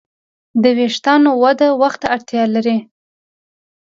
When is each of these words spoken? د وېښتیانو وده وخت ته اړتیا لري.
د 0.61 0.63
وېښتیانو 0.77 1.31
وده 1.43 1.67
وخت 1.81 1.99
ته 2.01 2.07
اړتیا 2.15 2.43
لري. 2.55 2.77